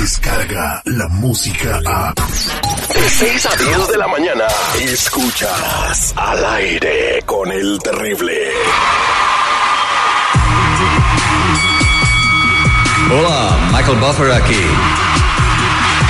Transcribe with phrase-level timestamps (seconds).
[0.00, 2.14] llega la música a...
[2.14, 4.46] De 6 a 10 de la mañana,
[4.80, 8.32] escuchas al aire con el terrible.
[13.10, 14.64] Hola, Michael Buffer aquí.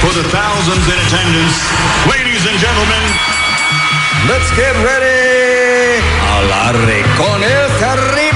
[0.00, 1.66] For the thousands in attendance,
[2.06, 3.40] ladies and gentlemen,
[4.28, 6.02] Let's get ready.
[6.34, 8.29] Al aire con el terrible.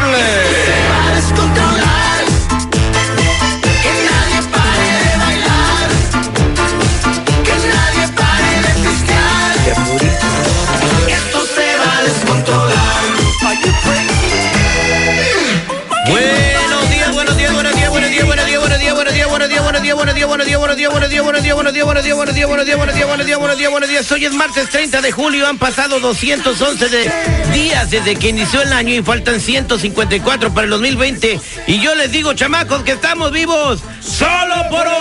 [19.35, 21.75] Buenos días, buenos días, buenos días, buenos días, buenos días, buenos días, buenos días, buenos
[21.75, 24.13] días, buenos días, buenos días, buenos días, buenos días, buenos días, buenos días, buenos días.
[24.13, 27.13] Hoy es martes 30 de julio, han pasado 211 de
[27.53, 31.41] días desde que inició el año y faltan 154 para el 2020.
[31.67, 34.94] Y yo les digo, chamacos, que estamos vivos solo por hoy.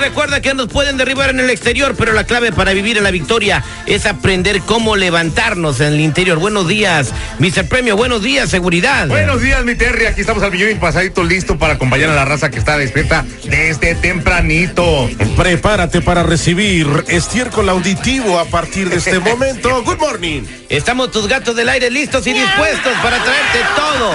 [0.00, 3.10] Recuerda que nos pueden derribar en el exterior, pero la clave para vivir en la
[3.10, 6.38] victoria es aprender cómo levantarnos en el interior.
[6.38, 7.68] Buenos días, Mr.
[7.68, 9.08] Premio, buenos días, seguridad.
[9.08, 10.06] Buenos días, mi Terry.
[10.06, 13.26] Aquí estamos al millón y pasadito listo para acompañar a la raza que está despierta
[13.44, 15.10] desde tempranito.
[15.36, 19.82] Prepárate para recibir estiércol auditivo a partir de este momento.
[19.84, 20.42] Good morning.
[20.70, 24.14] Estamos tus gatos del aire listos y dispuestos para traerte todo,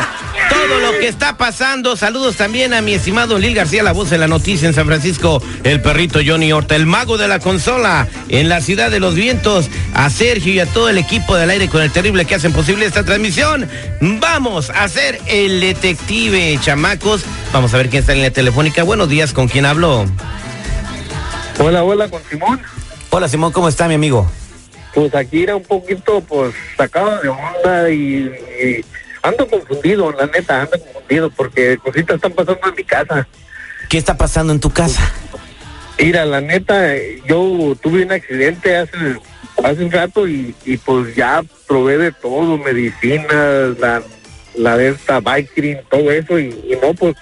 [0.50, 1.96] todo lo que está pasando.
[1.96, 5.42] Saludos también a mi estimado Lil García, la voz de la noticia en San Francisco,
[5.64, 9.70] el perrito Johnny Horta, el mago de la consola en la ciudad de los vientos,
[9.94, 12.86] a Sergio y a todo el equipo del aire con el terrible que hacen posible
[12.86, 13.70] esta transmisión.
[14.02, 17.24] Vamos a hacer el detective, chamacos.
[17.54, 18.84] Vamos a ver quién está en la telefónica.
[18.84, 20.06] Buenos días, ¿con quién hablo?
[21.60, 22.62] Hola, hola, con Simón.
[23.10, 24.30] Hola Simón, ¿cómo está mi amigo?
[24.94, 28.32] Pues aquí era un poquito, pues, sacado de onda y,
[28.62, 28.86] y
[29.26, 33.28] ando confundido, la neta, ando confundido porque cositas están pasando en mi casa.
[33.90, 35.12] ¿Qué está pasando en tu casa?
[36.00, 36.94] Mira, la neta,
[37.28, 38.98] yo tuve un accidente hace,
[39.64, 44.02] hace un rato y, y pues ya probé de todo, medicinas, la,
[44.56, 45.22] la de esta
[45.54, 47.16] cream, todo eso y, y no, pues,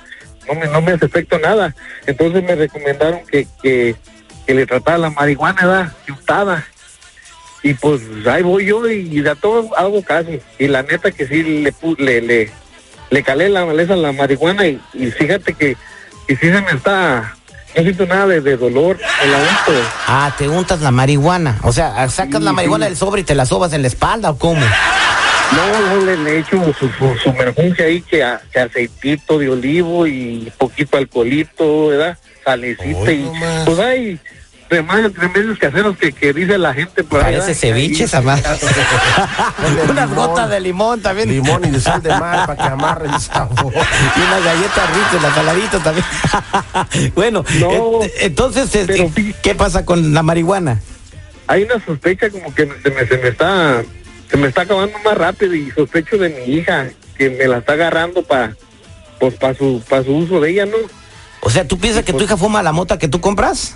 [0.47, 1.75] no me, no me hace efecto nada.
[2.05, 3.95] Entonces me recomendaron que, que,
[4.45, 5.93] que le tratara la marihuana, ¿verdad?
[6.05, 6.65] Que untada.
[7.63, 10.29] Y pues ahí voy yo y de a todo hago caso.
[10.59, 12.51] Y la neta que sí le le, le,
[13.09, 15.77] le calé la maleza a la marihuana y, y fíjate que,
[16.27, 17.35] que sí se me está,
[17.75, 19.81] no siento nada de, de dolor en la unto.
[20.07, 21.57] Ah, te untas la marihuana.
[21.63, 22.89] O sea, sacas Sí, la marihuana sí.
[22.89, 24.59] del sobre y te la sobas en la espalda o cómo?
[24.59, 27.29] No, no le, le echo su, su,
[27.83, 32.17] ahí que, a- que aceitito de olivo y poquito alcoholito, ¿verdad?
[32.43, 33.65] Salecita y nomás.
[33.65, 34.19] pues hay
[34.77, 37.37] remedios, remedios caseros que, que dice la gente por ahí.
[37.37, 37.53] Parece
[38.03, 38.43] esa madre.
[39.89, 40.27] Unas limón.
[40.27, 41.29] gotas de limón también.
[41.29, 43.73] Limón y de sal de mar para que amarre el sabor.
[43.73, 46.05] Y unas galletas ricas, las saladitas también.
[47.15, 47.69] bueno, No,
[48.01, 49.33] ent- entonces, este, pero.
[49.41, 50.81] ¿qué pasa con la marihuana?
[51.45, 53.83] hay una sospecha como que se me, se me está
[54.31, 57.73] se me está acabando más rápido y sospecho de mi hija que me la está
[57.73, 58.55] agarrando para
[59.19, 60.77] pues para su para su uso de ella no
[61.41, 63.75] O sea, ¿tú piensas que tu hija fuma la mota que tú compras?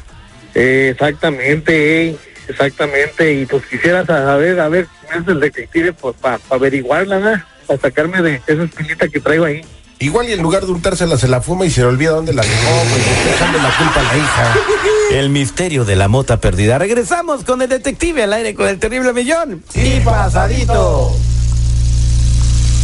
[0.59, 6.15] Eh, exactamente eh, exactamente y pues quisiera saber a ver quién es el detective pues
[6.19, 7.43] para averiguarla ¿verdad?
[7.67, 9.61] para sacarme de esa espinita que traigo ahí
[9.99, 12.43] Igual y en lugar de untársela se la fuma y se le olvida dónde la
[12.43, 14.55] dejó, pues le está echando la culpa a la hija.
[15.11, 16.77] El misterio de la mota perdida.
[16.77, 19.63] Regresamos con el detective al aire con el terrible millón.
[19.73, 21.15] Y pasadito.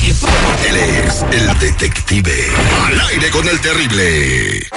[0.05, 2.33] Él es el detective.
[2.85, 4.67] Al aire con el terrible.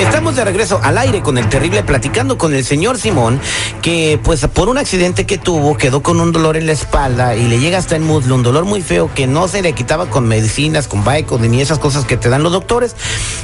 [0.00, 3.40] Estamos de regreso al aire con el terrible platicando con el señor Simón
[3.80, 7.48] que pues por un accidente que tuvo quedó con un dolor en la espalda y
[7.48, 10.28] le llega hasta el muslo, un dolor muy feo que no se le quitaba con
[10.28, 12.96] medicinas, con Vicodin ni esas cosas que te dan los doctores.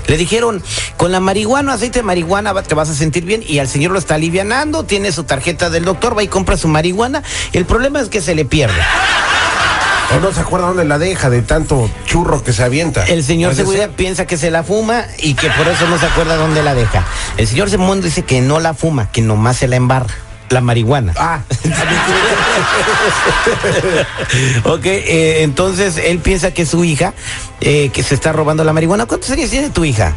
[0.06, 0.62] Le dijeron,
[0.98, 3.98] con la marihuana, aceite de marihuana te vas a sentir bien y al señor lo
[3.98, 7.22] está alivianando, tiene su tarjeta del doctor, va y compra su marihuana.
[7.54, 8.82] El problema es que se le pierde.
[10.16, 13.04] O no se acuerda dónde la deja de tanto churro que se avienta.
[13.04, 13.96] El señor seguridad ser.
[13.96, 17.04] piensa que se la fuma y que por eso no se acuerda dónde la deja.
[17.36, 20.14] El señor Simón dice que no la fuma, que nomás se la embarra.
[20.50, 21.14] La marihuana.
[21.16, 21.40] Ah,
[24.64, 27.14] ok, eh, entonces él piensa que su hija,
[27.60, 29.06] eh, que se está robando la marihuana.
[29.06, 30.14] ¿Cuántos años tiene tu hija?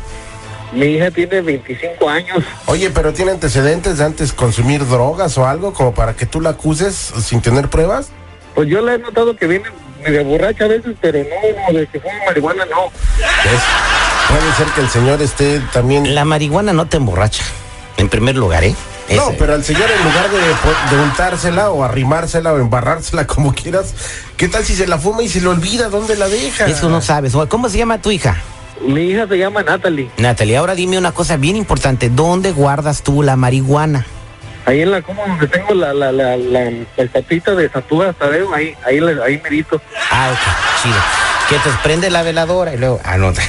[0.73, 5.73] mi hija tiene 25 años oye, pero tiene antecedentes de antes consumir drogas o algo
[5.73, 8.09] como para que tú la acuses sin tener pruebas.
[8.57, 9.65] Pues yo la he notado que viene
[10.03, 12.85] medio borracha a veces pero no no de que fuma marihuana no
[13.45, 13.61] ¿Ves?
[14.27, 16.15] Puede ser que el señor esté también.
[16.15, 17.43] La marihuana no te emborracha,
[17.97, 18.75] en primer lugar, ¿eh?
[19.15, 23.93] No, pero al señor en lugar de, de untársela o arrimársela o embarrársela como quieras,
[24.35, 26.65] ¿qué tal si se la fuma y se le olvida dónde la deja?
[26.65, 27.33] Eso no sabes.
[27.47, 28.41] ¿Cómo se llama tu hija?
[28.81, 30.09] Mi hija se llama Natalie.
[30.17, 32.09] Natalie, ahora dime una cosa bien importante.
[32.09, 34.07] ¿Dónde guardas tú la marihuana?
[34.67, 38.53] Ahí en la coma donde tengo la, la, la, la, la estatuita de Santúa Tadeo,
[38.53, 39.81] ahí, ahí, ahí merito.
[40.11, 40.95] Ah, ok, chido.
[41.47, 42.99] Que te prende la veladora y luego.
[43.03, 43.31] Ah, no.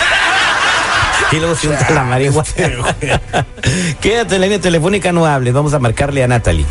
[1.30, 2.48] Y luego se unta la marihuana.
[4.00, 5.52] Quédate en la línea telefónica, no hables.
[5.52, 6.64] Vamos a marcarle a Natalie.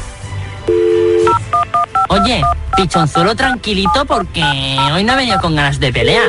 [2.07, 2.41] Oye,
[2.75, 4.41] pichonzuelo tranquilito porque
[4.93, 6.27] hoy no he venido con ganas de pelear.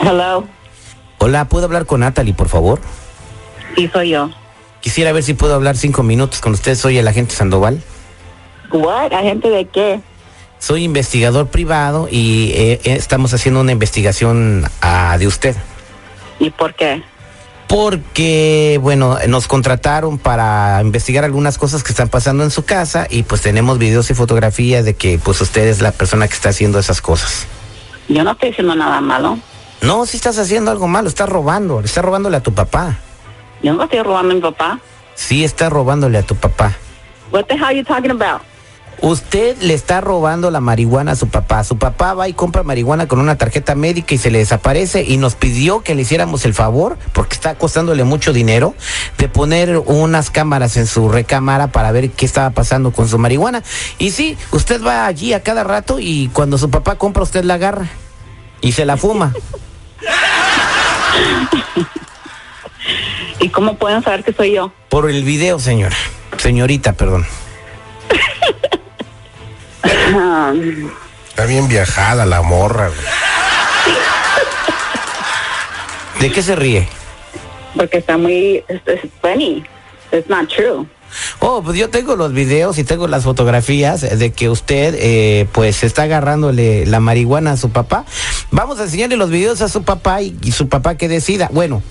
[0.00, 0.46] Hello,
[1.18, 2.80] Hola, ¿puedo hablar con Natalie, por favor?
[3.78, 4.30] Sí soy yo.
[4.80, 6.74] Quisiera ver si puedo hablar cinco minutos con usted.
[6.74, 7.80] Soy el agente Sandoval.
[8.72, 9.12] What?
[9.12, 10.00] ¿Agente de qué?
[10.58, 15.56] Soy investigador privado y eh, eh, estamos haciendo una investigación ah, de usted.
[16.40, 17.02] ¿Y por qué?
[17.68, 23.24] Porque, bueno, nos contrataron para investigar algunas cosas que están pasando en su casa y
[23.24, 26.78] pues tenemos videos y fotografías de que pues usted es la persona que está haciendo
[26.78, 27.46] esas cosas.
[28.08, 29.38] Yo no estoy haciendo nada malo.
[29.82, 32.98] No, si estás haciendo algo malo, estás robando, estás robándole a tu papá.
[33.62, 34.80] Yo no estoy robando a mi papá.
[35.14, 36.72] Sí, está robándole a tu papá.
[37.32, 38.42] What the hell are you talking about?
[39.00, 41.62] Usted le está robando la marihuana a su papá.
[41.62, 45.18] Su papá va y compra marihuana con una tarjeta médica y se le desaparece y
[45.18, 48.74] nos pidió que le hiciéramos el favor, porque está costándole mucho dinero,
[49.16, 53.62] de poner unas cámaras en su recámara para ver qué estaba pasando con su marihuana.
[53.98, 57.54] Y sí, usted va allí a cada rato y cuando su papá compra usted la
[57.54, 57.86] agarra
[58.60, 59.32] y se la fuma.
[63.40, 64.72] ¿Y cómo pueden saber que soy yo?
[64.88, 65.96] Por el video, señora.
[66.36, 67.26] Señorita, perdón.
[71.28, 72.88] Está bien viajada la morra.
[72.88, 73.00] güey.
[76.20, 76.88] ¿De qué se ríe?
[77.78, 78.64] porque está muy...
[78.68, 79.64] Es, es funny.
[80.10, 80.86] It's not true.
[81.40, 85.82] Oh, pues yo tengo los videos y tengo las fotografías de que usted, eh, pues,
[85.82, 88.04] está agarrándole la marihuana a su papá.
[88.50, 91.48] Vamos a enseñarle los videos a su papá y, y su papá que decida.
[91.52, 91.82] Bueno,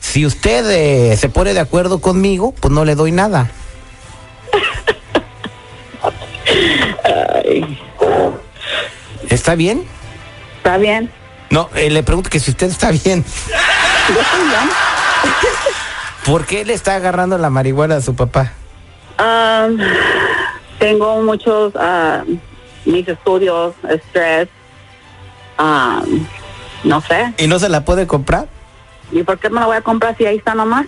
[0.00, 3.50] si usted eh, se pone de acuerdo conmigo, pues no le doy nada.
[7.04, 7.78] Ay,
[9.28, 9.84] ¿Está bien?
[10.58, 11.10] ¿Está bien?
[11.50, 13.24] No, eh, le pregunto que si usted está bien.
[14.08, 14.70] Yo estoy bien.
[16.24, 18.52] ¿Por qué le está agarrando la marihuana a su papá?
[19.18, 19.78] Um,
[20.78, 22.22] tengo muchos, ah,
[22.84, 24.48] mis estudios, estrés,
[25.58, 26.26] um,
[26.84, 27.32] no sé.
[27.38, 28.46] ¿Y no se la puede comprar?
[29.10, 30.86] ¿Y por qué me la voy a comprar si ahí está nomás?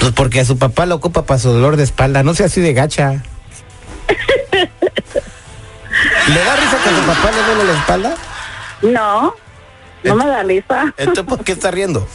[0.00, 2.22] Pues porque a su papá lo ocupa para su dolor de espalda.
[2.22, 3.22] No sea así de gacha.
[6.28, 8.14] ¿Le da risa que a su papá le duele la espalda?
[8.82, 9.34] No,
[10.02, 10.92] no me da risa.
[10.96, 12.06] Entonces, ¿por qué está riendo?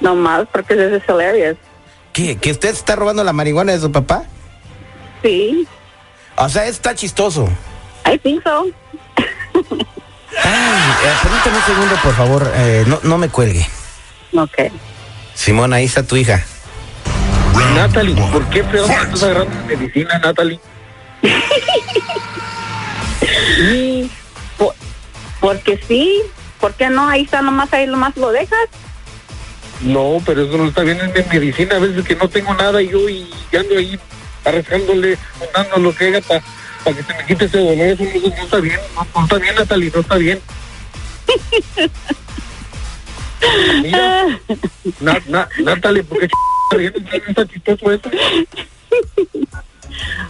[0.00, 1.56] Nomás porque es hilarious.
[2.12, 2.36] ¿Qué?
[2.36, 4.24] ¿Que usted está robando la marihuana de su papá?
[5.22, 5.66] Sí,
[6.36, 7.48] O sea, está chistoso.
[8.06, 8.66] I think so.
[9.54, 12.52] Ay, eh, permítame un segundo, por favor.
[12.56, 13.66] eh, no, no me cuelgue.
[14.36, 14.72] Ok.
[15.34, 16.44] Simón, ahí está tu hija.
[17.74, 20.60] Natalie, ¿por qué peor estás agarrando medicina, Natalie?
[23.72, 24.10] Y
[24.58, 24.74] po-
[25.40, 26.22] porque sí,
[26.60, 27.08] ¿por qué no?
[27.08, 28.58] Ahí está nomás, ahí nomás lo dejas.
[29.82, 31.76] No, pero eso no está bien en mi medicina.
[31.76, 33.98] A veces que no tengo nada y yo y ando ahí
[34.44, 35.18] arrastrándole,
[35.54, 37.78] dando lo que haga para que se me quite ese dolor.
[37.86, 40.40] Eso no, no está bien, no, no está bien, Natalie, no está bien.
[43.82, 44.40] Mira,
[45.00, 47.00] Na- Na- Natalie, ¿por qué está riendo?
[47.00, 48.10] ¿No está chistoso eso?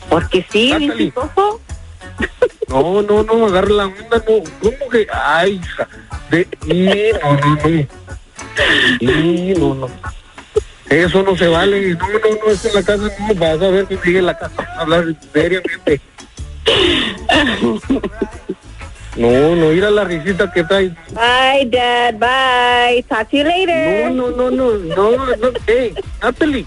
[0.09, 1.61] Porque sí, chistoso.
[2.69, 4.43] No, no, no, agarra la onda, no.
[4.61, 5.07] ¿Cómo que?
[5.13, 5.89] Ay, hija.
[6.31, 6.49] De...
[7.23, 8.02] no, no.
[9.01, 9.89] No, no.
[10.89, 11.95] Eso no se vale.
[11.95, 13.35] No, no, no, es en la casa no.
[13.35, 14.55] Vas a ver que sigue en la casa.
[14.57, 16.01] Vamos a hablar seriamente.
[19.17, 20.93] No, no, ir a la risita que traes.
[21.11, 22.15] Bye, Dad.
[22.15, 23.03] Bye.
[23.09, 24.11] Talk to you later.
[24.11, 25.49] No, no, no, no, no, no.
[25.67, 26.67] Hey, Natalie.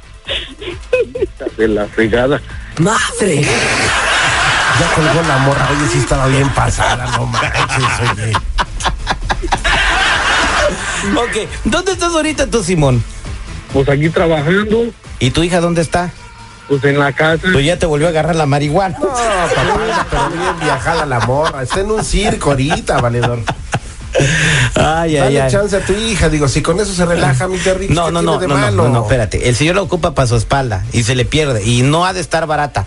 [1.57, 2.41] De la fregada.
[2.79, 3.41] ¡Madre!
[3.41, 5.69] Ya colgó la morra.
[5.71, 8.33] Oye, sí estaba bien pasada, no manches, oye.
[11.13, 13.03] Ok, ¿dónde estás ahorita tú, Simón?
[13.73, 14.85] Pues aquí trabajando,
[15.19, 16.11] ¿Y tu hija dónde está?
[16.67, 17.47] pues en la casa.
[17.51, 18.97] Pues ya te volvió a agarrar la marihuana.
[18.99, 21.61] No, papá, pero bien viajada la morra.
[21.63, 23.39] Está en un circo ahorita, valedor.
[24.75, 25.51] Ay, ay, Dale ay.
[25.51, 26.29] chance a tu hija.
[26.29, 27.93] Digo, si con eso se relaja, mi perrito.
[27.93, 29.49] No, ¿qué no, no, no, no, no, espérate.
[29.49, 32.21] El señor la ocupa para su espalda y se le pierde y no ha de
[32.21, 32.85] estar barata.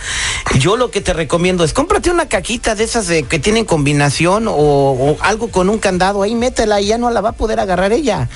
[0.59, 4.49] Yo lo que te recomiendo es cómprate una caquita de esas de que tienen combinación
[4.49, 7.61] o, o algo con un candado ahí, métela y ya no la va a poder
[7.61, 8.29] agarrar ella.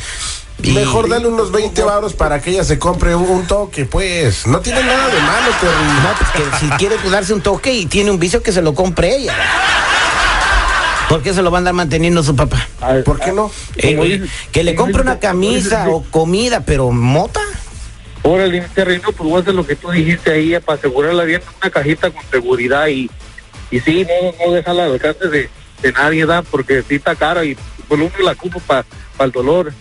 [0.62, 4.46] Y- Mejor dale unos 20 varos para que ella se compre un, un toque, pues.
[4.46, 5.84] No tiene nada de malo, Terry.
[6.02, 8.74] No, pues que si quiere darse un toque y tiene un vicio que se lo
[8.74, 9.34] compre ella.
[11.08, 12.68] ¿Por qué se lo va a andar manteniendo su papá?
[13.04, 13.50] ¿Por qué no?
[13.76, 17.40] Eh, que le compre una camisa o comida, pero mota.
[18.22, 21.42] Órale, terreno, pues voy a hacer lo que tú dijiste ahí, eh, para asegurarla bien,
[21.60, 23.10] una cajita con seguridad y,
[23.70, 25.50] y sí, no, no dejarla al alcance de,
[25.82, 26.42] de nadie, ¿da?
[26.42, 27.56] porque sí está cara y
[27.88, 28.84] pues uno la ocupa
[29.16, 29.72] para el dolor.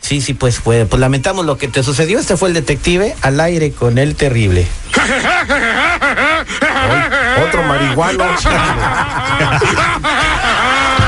[0.00, 0.86] Sí, sí, pues fue.
[0.86, 2.18] Pues lamentamos lo que te sucedió.
[2.18, 4.66] Este fue el detective al aire con el terrible.
[7.46, 8.24] Otro marihuano.